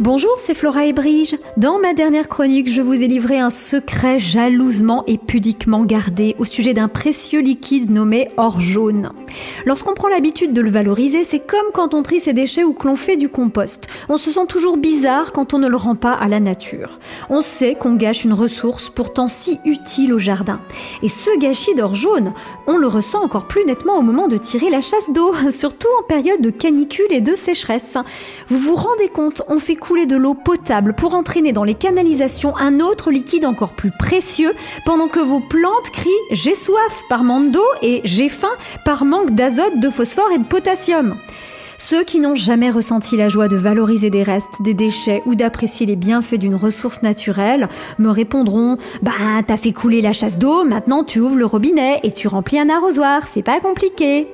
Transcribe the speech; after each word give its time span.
Bonjour, 0.00 0.36
c'est 0.38 0.54
Flora 0.54 0.84
et 0.84 0.92
Brige. 0.92 1.36
Dans 1.56 1.80
ma 1.80 1.92
dernière 1.92 2.28
chronique, 2.28 2.70
je 2.70 2.82
vous 2.82 3.02
ai 3.02 3.08
livré 3.08 3.40
un 3.40 3.50
secret 3.50 4.20
jalousement 4.20 5.02
et 5.08 5.18
pudiquement 5.18 5.82
gardé 5.84 6.36
au 6.38 6.44
sujet 6.44 6.72
d'un 6.72 6.86
précieux 6.86 7.40
liquide 7.40 7.90
nommé 7.90 8.30
or 8.36 8.60
jaune. 8.60 9.10
Lorsqu'on 9.66 9.94
prend 9.94 10.06
l'habitude 10.06 10.52
de 10.52 10.60
le 10.60 10.70
valoriser, 10.70 11.24
c'est 11.24 11.44
comme 11.44 11.72
quand 11.74 11.94
on 11.94 12.04
trie 12.04 12.20
ses 12.20 12.32
déchets 12.32 12.62
ou 12.62 12.74
que 12.74 12.86
l'on 12.86 12.94
fait 12.94 13.16
du 13.16 13.28
compost. 13.28 13.88
On 14.08 14.18
se 14.18 14.30
sent 14.30 14.46
toujours 14.48 14.76
bizarre 14.76 15.32
quand 15.32 15.52
on 15.52 15.58
ne 15.58 15.68
le 15.68 15.76
rend 15.76 15.96
pas 15.96 16.12
à 16.12 16.28
la 16.28 16.38
nature. 16.38 17.00
On 17.28 17.40
sait 17.40 17.74
qu'on 17.74 17.94
gâche 17.94 18.24
une 18.24 18.32
ressource 18.34 18.90
pourtant 18.90 19.26
si 19.26 19.58
utile 19.64 20.14
au 20.14 20.18
jardin. 20.18 20.60
Et 21.02 21.08
ce 21.08 21.36
gâchis 21.40 21.74
d'or 21.74 21.96
jaune, 21.96 22.34
on 22.68 22.76
le 22.76 22.86
ressent 22.86 23.24
encore 23.24 23.48
plus 23.48 23.64
nettement 23.64 23.98
au 23.98 24.02
moment 24.02 24.28
de 24.28 24.36
tirer 24.36 24.70
la 24.70 24.80
chasse 24.80 25.10
d'eau, 25.10 25.34
surtout 25.50 25.88
en 25.98 26.04
période 26.04 26.40
de 26.40 26.50
canicule 26.50 27.10
et 27.10 27.20
de 27.20 27.34
sécheresse. 27.34 27.96
Vous 28.48 28.58
vous 28.58 28.76
rendez 28.76 29.08
compte, 29.08 29.42
on 29.48 29.58
fait 29.58 29.74
de 29.88 30.16
l'eau 30.16 30.34
potable 30.34 30.92
pour 30.92 31.14
entraîner 31.14 31.52
dans 31.52 31.64
les 31.64 31.74
canalisations 31.74 32.56
un 32.56 32.78
autre 32.78 33.10
liquide 33.10 33.46
encore 33.46 33.72
plus 33.72 33.90
précieux 33.90 34.54
pendant 34.84 35.08
que 35.08 35.18
vos 35.18 35.40
plantes 35.40 35.90
crient 35.92 36.10
j'ai 36.30 36.54
soif 36.54 37.02
par 37.08 37.24
manque 37.24 37.50
d'eau 37.50 37.64
et 37.80 38.02
j'ai 38.04 38.28
faim 38.28 38.52
par 38.84 39.04
manque 39.06 39.32
d'azote, 39.32 39.80
de 39.80 39.88
phosphore 39.88 40.30
et 40.34 40.38
de 40.38 40.44
potassium. 40.44 41.16
Ceux 41.78 42.04
qui 42.04 42.20
n'ont 42.20 42.34
jamais 42.34 42.70
ressenti 42.70 43.16
la 43.16 43.28
joie 43.28 43.48
de 43.48 43.56
valoriser 43.56 44.10
des 44.10 44.22
restes, 44.22 44.60
des 44.60 44.74
déchets 44.74 45.22
ou 45.26 45.34
d'apprécier 45.34 45.86
les 45.86 45.96
bienfaits 45.96 46.34
d'une 46.34 46.54
ressource 46.56 47.02
naturelle 47.02 47.68
me 47.98 48.10
répondront 48.10 48.76
Bah, 49.02 49.12
t'as 49.46 49.56
fait 49.56 49.72
couler 49.72 50.02
la 50.02 50.12
chasse 50.12 50.38
d'eau, 50.38 50.64
maintenant 50.64 51.02
tu 51.02 51.20
ouvres 51.20 51.36
le 51.36 51.46
robinet 51.46 52.00
et 52.02 52.12
tu 52.12 52.28
remplis 52.28 52.58
un 52.58 52.68
arrosoir, 52.68 53.26
c'est 53.26 53.42
pas 53.42 53.60
compliqué. 53.60 54.26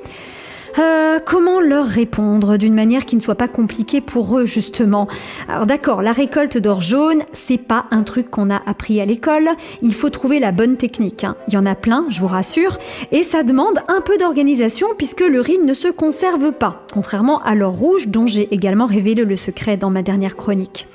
Euh, 0.78 1.20
comment 1.24 1.60
leur 1.60 1.86
répondre 1.86 2.56
d'une 2.56 2.74
manière 2.74 3.06
qui 3.06 3.14
ne 3.16 3.20
soit 3.20 3.36
pas 3.36 3.48
compliquée 3.48 4.00
pour 4.00 4.38
eux 4.38 4.46
justement? 4.46 5.06
Alors 5.48 5.66
d'accord, 5.66 6.02
la 6.02 6.12
récolte 6.12 6.58
d'or 6.58 6.82
jaune, 6.82 7.22
c'est 7.32 7.58
pas 7.58 7.86
un 7.90 8.02
truc 8.02 8.30
qu'on 8.30 8.50
a 8.50 8.60
appris 8.66 9.00
à 9.00 9.04
l'école. 9.04 9.50
Il 9.82 9.94
faut 9.94 10.10
trouver 10.10 10.40
la 10.40 10.50
bonne 10.50 10.76
technique. 10.76 11.24
Hein. 11.24 11.36
Il 11.48 11.54
y 11.54 11.56
en 11.56 11.66
a 11.66 11.74
plein, 11.74 12.06
je 12.08 12.20
vous 12.20 12.26
rassure, 12.26 12.78
et 13.12 13.22
ça 13.22 13.44
demande 13.44 13.78
un 13.88 14.00
peu 14.00 14.18
d'organisation 14.18 14.88
puisque 14.96 15.20
l'urine 15.20 15.64
ne 15.64 15.74
se 15.74 15.88
conserve 15.88 16.52
pas, 16.52 16.82
contrairement 16.92 17.40
à 17.42 17.54
l'or 17.54 17.74
rouge 17.74 18.08
dont 18.08 18.26
j'ai 18.26 18.52
également 18.52 18.86
révélé 18.86 19.24
le 19.24 19.36
secret 19.36 19.76
dans 19.76 19.90
ma 19.90 20.02
dernière 20.02 20.36
chronique. 20.36 20.88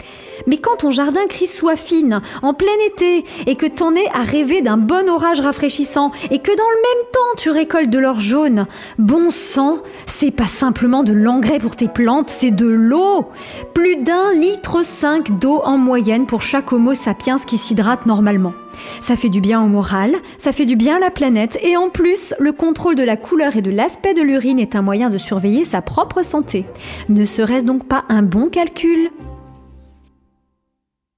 Mais 0.49 0.57
quand 0.57 0.77
ton 0.77 0.89
jardin 0.89 1.27
crie 1.29 1.45
soit 1.45 1.75
fine, 1.75 2.21
en 2.41 2.55
plein 2.55 2.67
été, 2.87 3.23
et 3.45 3.55
que 3.55 3.67
ton 3.67 3.91
nez 3.91 4.07
a 4.15 4.23
rêvé 4.23 4.63
d'un 4.63 4.77
bon 4.77 5.07
orage 5.07 5.41
rafraîchissant, 5.41 6.11
et 6.31 6.39
que 6.39 6.49
dans 6.49 6.69
le 6.69 6.75
même 6.75 7.11
temps 7.13 7.37
tu 7.37 7.51
récoltes 7.51 7.91
de 7.91 7.99
l'or 7.99 8.19
jaune, 8.19 8.65
bon 8.97 9.29
sang, 9.29 9.77
c'est 10.07 10.31
pas 10.31 10.47
simplement 10.47 11.03
de 11.03 11.13
l'engrais 11.13 11.59
pour 11.59 11.75
tes 11.75 11.87
plantes, 11.87 12.29
c'est 12.29 12.49
de 12.49 12.65
l'eau 12.65 13.27
Plus 13.75 13.97
d'un 13.97 14.33
litre 14.33 14.83
cinq 14.83 15.37
d'eau 15.37 15.61
en 15.63 15.77
moyenne 15.77 16.25
pour 16.25 16.41
chaque 16.41 16.73
homo 16.73 16.95
sapiens 16.95 17.37
qui 17.37 17.59
s'hydrate 17.59 18.07
normalement. 18.07 18.53
Ça 19.01 19.15
fait 19.15 19.29
du 19.29 19.41
bien 19.41 19.61
au 19.61 19.67
moral, 19.67 20.15
ça 20.39 20.51
fait 20.51 20.65
du 20.65 20.75
bien 20.75 20.95
à 20.95 20.99
la 20.99 21.11
planète, 21.11 21.59
et 21.61 21.77
en 21.77 21.89
plus, 21.89 22.33
le 22.39 22.53
contrôle 22.53 22.95
de 22.95 23.03
la 23.03 23.17
couleur 23.17 23.55
et 23.55 23.61
de 23.61 23.69
l'aspect 23.69 24.15
de 24.15 24.23
l'urine 24.23 24.57
est 24.57 24.75
un 24.75 24.81
moyen 24.81 25.11
de 25.11 25.19
surveiller 25.19 25.63
sa 25.63 25.83
propre 25.83 26.23
santé. 26.25 26.65
Ne 27.07 27.23
serait-ce 27.23 27.65
donc 27.65 27.87
pas 27.87 28.03
un 28.09 28.23
bon 28.23 28.49
calcul? 28.49 29.11